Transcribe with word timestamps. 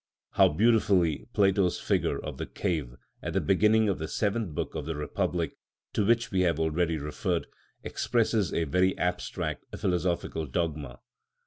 How 0.31 0.49
beautifully 0.49 1.27
Plato's 1.31 1.79
figure 1.79 2.17
of 2.17 2.37
the 2.37 2.47
Cave, 2.47 2.95
at 3.21 3.33
the 3.33 3.39
beginning 3.39 3.87
of 3.87 3.99
the 3.99 4.07
seventh 4.07 4.55
book 4.55 4.73
of 4.73 4.87
the 4.87 4.95
"Republic" 4.95 5.53
to 5.93 6.03
which 6.03 6.31
we 6.31 6.41
have 6.41 6.59
already 6.59 6.97
referred, 6.97 7.45
expresses 7.83 8.51
a 8.51 8.63
very 8.63 8.97
abstract 8.97 9.63
philosophical 9.77 10.47
dogma. 10.47 11.01